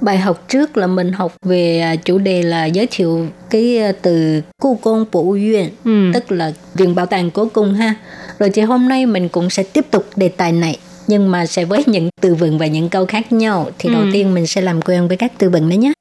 [0.00, 3.92] Bài học trước là mình học về à, chủ đề là giới thiệu cái à,
[4.02, 6.10] từ Cô Công phụ Viện, ừ.
[6.14, 7.94] tức là viện bảo tàng cố cung ha.
[8.38, 11.64] Rồi thì hôm nay mình cũng sẽ tiếp tục đề tài này nhưng mà sẽ
[11.64, 13.94] với những từ vựng và những câu khác nhau thì ừ.
[13.94, 15.92] đầu tiên mình sẽ làm quen với các từ vựng đấy nhé.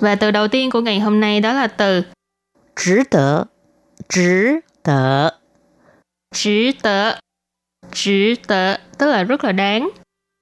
[0.00, 2.02] Và từ đầu tiên của ngày hôm nay đó là từ
[2.76, 3.44] Chỉ tờ
[4.08, 4.30] Chỉ
[4.82, 5.28] tờ
[6.34, 7.12] Chỉ tờ
[7.92, 9.90] Chỉ tờ Tức là rất là đáng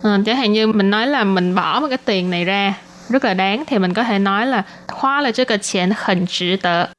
[0.04, 2.73] Ờ, chẳng hạn như mình nói là mình bỏ một cái tiền này ra
[3.10, 6.90] rất là đáng thì mình có thể nói là hoa là cái tiền很值得.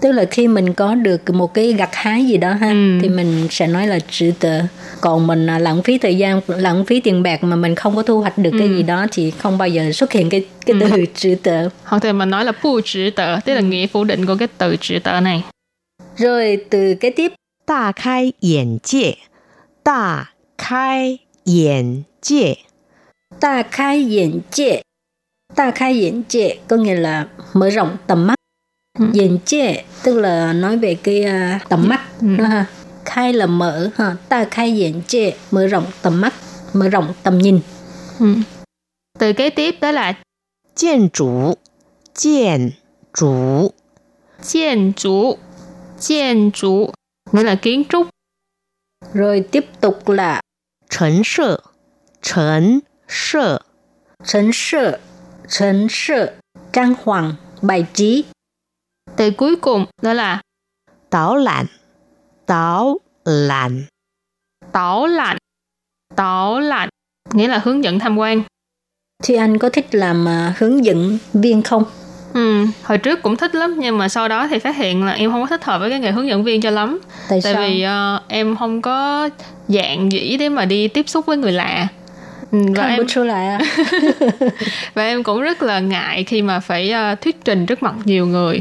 [0.00, 2.98] Tức là khi mình có được một cái gặt hái gì đó ha Ừ.
[3.02, 4.60] thì mình sẽ nói là trữ tờ.
[5.00, 8.02] Còn mình à, lãng phí thời gian, lãng phí tiền bạc mà mình không có
[8.02, 8.76] thu hoạch được cái Ừ.
[8.76, 11.68] gì đó thì không bao giờ xuất hiện cái cái từ trữ tờ.
[11.84, 15.42] Hoặc thì mình nói là不值得, tức là nghĩa phủ định của cái từ 值得 này.
[16.16, 17.32] Rồi từ kế tiếp
[17.66, 19.16] 大开眼界，
[19.82, 22.58] 大开眼 界，
[23.40, 24.82] ta khai眼界.
[25.54, 28.34] Ta khai眼界có nghĩa là mở rộng tầm mắt.
[28.98, 32.36] Ừ.眼界tức là nói về cái à, tầm mắt Ừ.
[32.36, 32.66] đó ha.
[33.04, 34.16] Khai là mở ha.
[34.28, 36.34] Ta khai眼界 mở rộng tầm mắt,
[36.72, 37.60] mở rộng tầm nhìn.
[38.20, 38.34] Ừ.
[39.18, 40.14] Từ kế tiếp đó là
[40.74, 41.54] 建筑，
[42.14, 42.72] 建
[43.12, 43.72] 筑，
[44.42, 45.38] 建筑.
[45.98, 46.92] 建筑
[47.32, 48.06] nghĩa là kiến trúc.
[49.14, 50.40] Rồi tiếp tục là
[52.22, 53.60] 陈设，
[54.24, 54.98] 陈设， trấn sở,
[55.48, 56.32] trấn sở,
[56.72, 58.24] trang hoàng, bài trí.
[59.16, 60.40] Từ cuối cùng đó là
[61.10, 61.66] 导览，
[62.46, 63.86] 导览，
[64.72, 65.36] tảo lạnh.
[66.16, 66.88] Tảo lạnh
[67.32, 68.42] nghĩa là hướng dẫn tham quan.
[69.22, 71.84] Thì anh có thích làm à, hướng dẫn viên không?
[72.34, 75.30] Ừ, hồi trước cũng thích lắm nhưng mà sau đó thì phát hiện là em
[75.30, 77.00] không có thích hợp với cái nghề hướng dẫn viên cho lắm.
[77.28, 77.62] Tại, Tại sao?
[77.62, 79.28] vì ờ, em không có
[79.68, 81.88] dạng dĩ để mà đi tiếp xúc với người lạ.
[82.52, 83.58] Ừ, Và Không em có出来啊.
[84.94, 88.26] và em cũng rất là ngại khi mà phải ờ, thuyết trình trước mặt nhiều
[88.26, 88.60] người.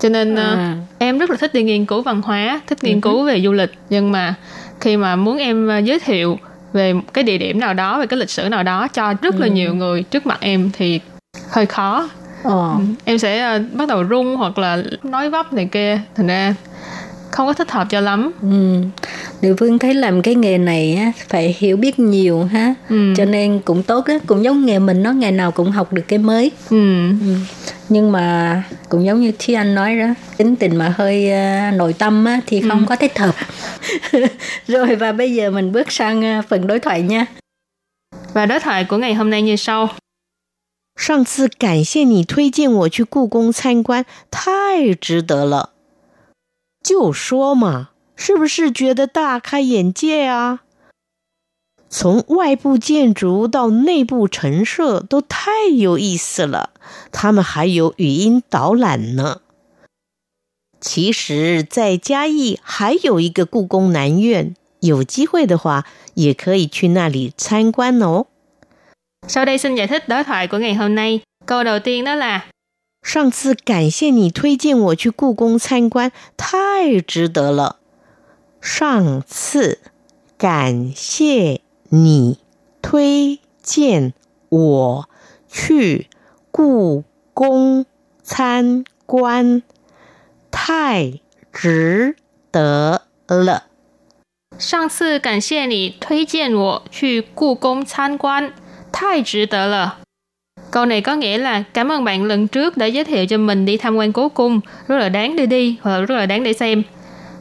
[0.00, 0.76] Cho nên ờ, À.
[0.98, 3.70] em rất là thích đi nghiên cứu văn hóa, thích nghiên cứu về du lịch
[3.90, 4.34] nhưng mà
[4.80, 6.38] khi mà muốn em ờ, giới thiệu
[6.72, 9.40] về một cái địa điểm nào đó, về cái lịch sử nào đó cho rất
[9.40, 11.00] là nhiều người trước mặt em thì
[11.50, 12.08] hơi khó.
[12.42, 12.74] Ờ.
[13.04, 16.54] Em sẽ ờ, bắt đầu run hoặc là nói vấp này kia, thành ra
[17.30, 18.32] không có thích hợp cho lắm.
[18.42, 18.82] Ừ.
[19.40, 22.74] Địa phương thấy làm cái nghề này á, phải hiểu biết nhiều ha.
[22.88, 23.14] Ừ.
[23.16, 26.02] Cho nên cũng tốt á, cũng giống nghề mình nó ngày nào cũng học được
[26.08, 26.50] cái mới.
[26.70, 27.08] Ừ.
[27.20, 27.36] Ừ.
[27.88, 31.92] Nhưng mà cũng giống như Thi Anh nói đó, tính tình mà hơi à, nội
[31.92, 33.34] tâm á, thì không có thích hợp.
[34.66, 37.26] Rồi và bây giờ mình bước sang à, phần đối thoại nha.
[38.32, 39.88] Và đối thoại của ngày hôm nay như sau.
[40.96, 45.69] 上次感谢你推荐我去故宫参观，太值得了。
[47.00, 50.60] 就说嘛，是不是觉得大开眼界啊？
[51.88, 56.70] 从外部建筑到内部陈设都太有意思了，
[57.12, 59.40] 他们还有语音导览呢。
[60.80, 68.26] 其实，在嘉义还有一个故宫南院，有机会的话也可以去那里参观哦。
[69.26, 71.20] Sau đây xin giải thích đối thoại của ngày hôm nay.
[71.46, 72.46] Câu đầu tiên đó là
[73.01, 77.77] 上次感谢你推荐我去故宫参观，太值得了。
[78.61, 79.79] 上次
[80.37, 82.39] 感谢你
[82.81, 84.13] 推荐
[84.49, 85.09] 我
[85.49, 86.07] 去
[86.51, 87.03] 故
[87.33, 87.85] 宫
[88.23, 89.61] 参观，
[90.51, 91.19] 太
[91.51, 92.15] 值
[92.51, 93.65] 得了。
[94.57, 98.53] 上次感谢你推荐我去故宫参观，
[98.91, 100.00] 太值得了。
[100.71, 103.77] Câu này có nghĩa là cảm ơn bạn lần trước đã giới thiệu cho mình đi
[103.77, 106.53] tham quan cố cung, rất là đáng để đi hoặc là rất là đáng để
[106.53, 106.83] xem.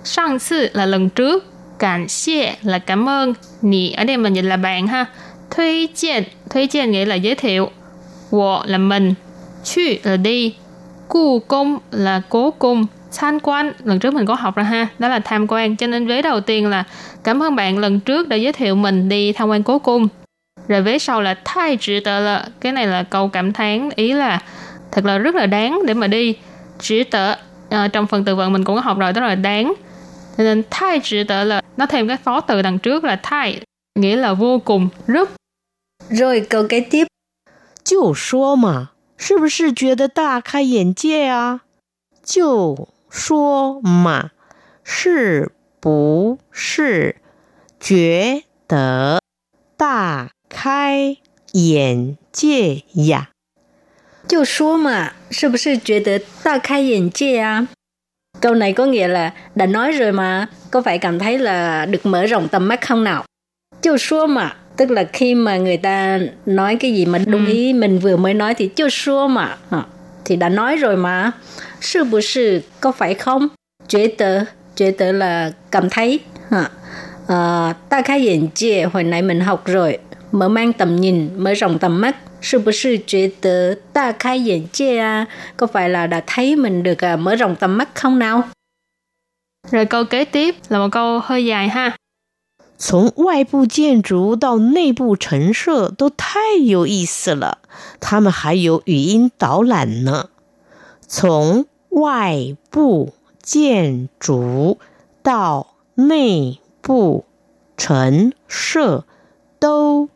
[0.04, 1.44] Sang sư là lần trước,
[1.78, 5.06] cảm 谢 là cảm ơn, nì ở đây mình dịch là bạn ha.
[5.50, 7.70] Thuy chiên, thuy nghĩa là giới thiệu.
[8.30, 9.14] Wo là mình,
[9.64, 10.54] chu là đi,
[11.08, 12.86] cu cung là cố cung,
[13.16, 15.76] tham quan lần trước mình có học rồi ha, đó là tham quan.
[15.76, 16.84] Cho nên vế đầu tiên là
[17.24, 20.08] cảm ơn bạn lần trước đã giới thiệu mình đi tham quan cố cung
[20.69, 24.13] Rồi vế sau là thay trữ tờ là cái này là câu cảm thán ý
[24.13, 24.41] là
[24.91, 26.37] thật là rất là đáng để mà đi.
[26.79, 27.35] Trữ tờ
[27.69, 29.73] à, trong phần từ vựng mình cũng có học rồi đó là đáng.
[30.37, 33.59] Cho nên thay trữ tờ là nó thêm cái phó từ đằng trước là thay
[33.95, 35.29] nghĩa là vô cùng rất
[36.09, 37.07] Rồi câu kế tiếp
[37.83, 41.61] 就说嘛，是不是觉得大开眼界啊？
[42.23, 44.31] 就说嘛，
[44.83, 47.17] 是不是
[47.79, 49.19] 觉 得
[49.77, 51.17] 大 开
[51.53, 53.29] 眼界呀。
[54.27, 57.67] 就说嘛，是不是觉得大开眼界啊？
[58.41, 62.25] Câu này có nghĩa là đã nói rồi mà, có phải cảm thấy là được mở
[62.25, 63.23] rộng tầm mắt không nào?
[63.81, 67.51] Châu số mà, tức là khi mà người ta nói cái gì mà đúng ừ.
[67.51, 69.57] ý mình vừa mới nói thì châu số mà,
[70.25, 71.31] thì đã nói rồi mà.
[71.81, 73.49] Sư bù sư, có phải không?
[73.87, 76.19] 觉得,觉得là cảm thấy.
[76.49, 76.71] À,
[77.27, 79.97] à, ta khai 眼界, hồi nãy mình học rồi,
[80.31, 85.27] mở mang tầm nhìn, mở rộng tầm mắt 是不是觉得大开眼界啊？
[85.57, 88.43] Có phải là đã thấy mình được uh, mở rộng tầm mắt không nào?
[89.71, 91.95] Rồi câu kế tiếp là một câu hơi dài ha.
[92.77, 97.59] 从外部建筑到内部陈设都太有意思了，
[97.99, 100.29] 他们还有语音导览呢。
[101.07, 104.77] 从外部建筑
[105.23, 107.25] 到内部
[107.77, 109.05] 陈设
[109.59, 110.09] 都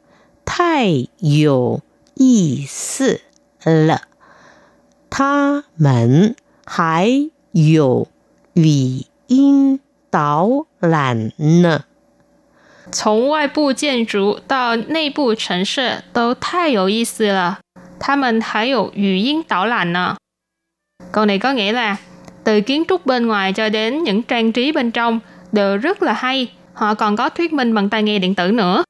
[0.45, 1.81] 太有
[2.15, 3.21] 意思
[3.63, 4.01] 了。
[5.09, 6.35] 他们
[6.65, 8.07] 还有
[8.53, 9.79] 语音
[10.09, 11.83] 导览呢。
[12.91, 17.59] 从外部建筑到内部陈设都太有意思了。
[17.99, 20.15] 他们还有语音导览呢。
[21.11, 21.97] Câu này có nghĩa là
[22.43, 25.19] từ kiến trúc bên ngoài cho đến những trang trí bên trong
[25.51, 26.51] đều rất là hay.
[26.73, 28.83] Họ còn có thuyết minh bằng tai nghe điện tử nữa.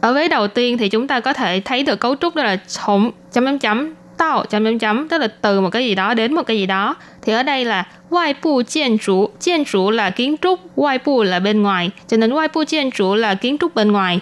[0.00, 2.56] Ở vế đầu tiên thì chúng ta có thể thấy được cấu trúc đó là
[2.86, 6.14] chủng chấm chấm chấm tạo chấm chấm chấm tức là từ một cái gì đó
[6.14, 6.96] đến một cái gì đó.
[7.22, 11.22] Thì ở đây là ngoại bộ kiến trúc, kiến trúc là kiến trúc, ngoại bộ
[11.22, 14.20] là bên ngoài, cho nên ngoại bộ kiến trúc là kiến trúc bên ngoài.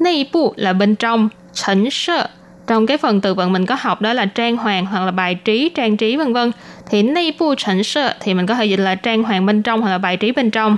[0.00, 2.28] Nội bộ là bên trong, chỉnh sơ
[2.66, 5.34] trong cái phần từ vựng mình có học đó là trang hoàng hoặc là bài
[5.34, 6.52] trí trang trí vân vân
[6.90, 9.80] thì nội bộ chỉnh sơ thì mình có thể dịch là trang hoàng bên trong
[9.80, 10.76] hoặc là bài trí bên trong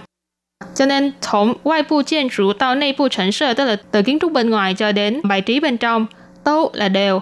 [0.78, 6.08] cho nên从外部建筑到内部陈设 tức là từ kiến trúc bên ngoài cho đến bài trí bên trong,
[6.44, 7.22] 都 là đều.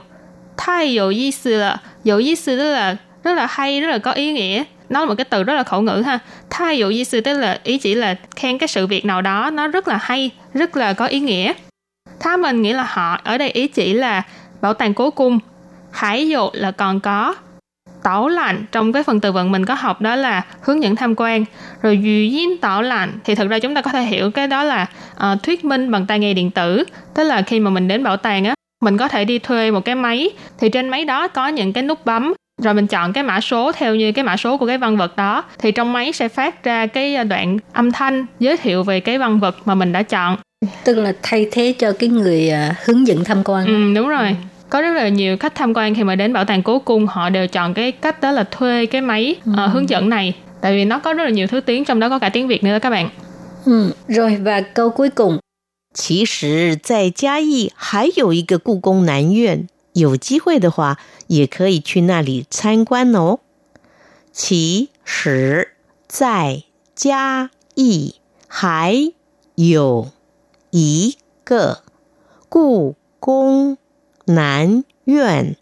[0.57, 3.97] Thái có ý sư là, có ý sư tức là rất là hay, rất là
[3.97, 4.63] có ý nghĩa.
[4.89, 6.19] Nó là một cái từ rất là khẩu ngữ ha.
[6.49, 9.49] Thái có ý sư tức là ý chỉ là khen cái sự việc nào đó
[9.49, 11.53] nó rất là hay, rất là có ý nghĩa.
[12.19, 14.23] Tha mình nghĩa là họ, ở đây ý chỉ là
[14.61, 15.39] bảo tàng cố cung.
[15.91, 17.35] Hải dụ là còn có,
[18.02, 18.64] tảo lạnh.
[18.72, 21.44] Trong cái phần từ vựng mình có học đó là hướng dẫn tham quan.
[21.82, 24.64] Rồi duy duyên tảo lạnh thì thực ra chúng ta có thể hiểu cái đó
[24.64, 24.86] là
[25.16, 26.84] uh, thuyết minh bằng tai nghe điện tử.
[27.14, 29.84] Tức là khi mà mình đến bảo tàng á mình có thể đi thuê một
[29.84, 30.30] cái máy.
[30.58, 32.34] Thì trên máy đó có những cái nút bấm.
[32.62, 35.16] Rồi mình chọn cái mã số theo như cái mã số của cái văn vật
[35.16, 35.44] đó.
[35.58, 39.40] Thì trong máy sẽ phát ra cái đoạn âm thanh giới thiệu về cái văn
[39.40, 40.36] vật mà mình đã chọn.
[40.84, 43.66] Tức là thay thế cho cái người uh, hướng dẫn tham quan.
[43.66, 44.28] Ừ, đúng rồi.
[44.28, 47.07] ừ có rất là nhiều khách tham quan khi mà đến bảo tàng cố cung
[47.07, 50.73] họ đều chọn cái cách đó là thuê cái máy uh, hướng dẫn này tại
[50.75, 52.71] vì nó có rất là nhiều thứ tiếng trong đó có cả tiếng Việt nữa
[52.71, 53.09] đó các bạn.
[53.65, 55.39] Ừ, rồi và câu cuối cùng.
[55.93, 60.97] 其实，在嘉义还有一个故宫南院，有机会的话，
[61.27, 63.39] 也可以去那里参观哦。
[64.33, 65.69] 其实，
[66.05, 66.63] 在
[66.93, 68.15] 嘉义
[68.47, 69.13] 还
[69.55, 70.09] 有
[70.71, 71.15] 一
[71.45, 71.83] 个
[72.49, 73.77] 故宫
[74.25, 75.55] 南院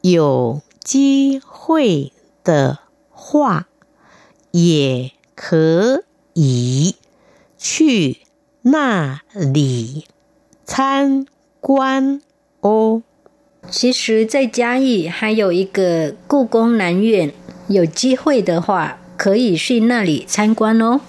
[0.00, 2.78] 有机会的
[3.10, 3.68] 话，
[4.50, 6.04] 也可
[6.34, 6.96] 以
[7.58, 8.18] 去
[8.62, 10.06] 那里
[10.64, 11.26] 参
[11.60, 12.20] 观
[12.60, 13.02] 哦。
[13.70, 17.32] 其实，在嘉义还有一个故宫南院，
[17.68, 21.00] 有机会的话可以去那里参观哦。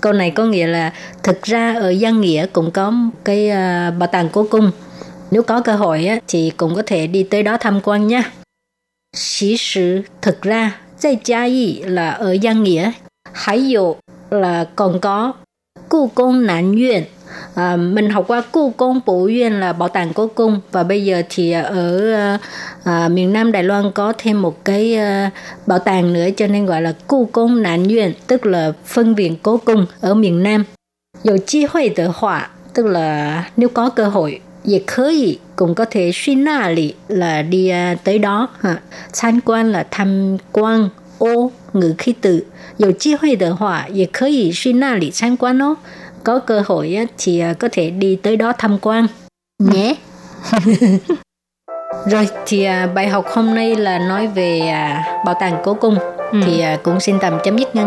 [0.00, 2.92] Câu này có nghĩa là thực ra ở Giang Nghĩa cũng có
[3.24, 4.70] cái uh, bảo tàng cố cung
[5.33, 8.31] nếu có cơ hội á, thì cũng có thể đi tới đó tham quan nha.
[9.15, 12.91] Xí sử thực ra, tại Gia Yi là ở Giang Nghĩa,
[13.33, 13.95] Hãy dụ
[14.29, 15.33] là còn có
[15.89, 17.03] Cụ Công Nam Duyên.
[17.55, 21.05] À, mình học qua Cụ Công Bộ Duyên là bảo tàng cố cung và bây
[21.05, 22.39] giờ thì ở à,
[22.83, 25.31] à, miền Nam Đài Loan có thêm một cái à,
[25.67, 29.35] bảo tàng nữa cho nên gọi là Cụ Công Nam Duyên, tức là phân viện
[29.43, 30.63] cố cung ở miền Nam.
[31.23, 36.10] Dù chi hội tự họa, tức là nếu có cơ hội 也可以 cũng có thể
[36.14, 38.80] suy na lì là đi uh, tới đó ha.
[39.12, 40.88] Tham quan là tham quan
[41.18, 42.44] ô ngữ khí từ.
[42.78, 45.74] Có cơ hội de họa, 也可以 suy na lì tham quan ô.
[46.24, 49.06] Có cơ hội uh, thì uh, có thể đi tới đó tham quan
[49.58, 49.94] nhé.
[52.06, 55.98] Rồi thì uh, bài học hôm nay là nói về uh, bảo tàng cố cung.
[56.32, 56.40] Ừ.
[56.46, 57.86] Thì uh, cũng xin tạm chấm dứt ngăn